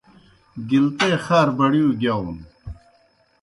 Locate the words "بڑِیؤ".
1.57-1.89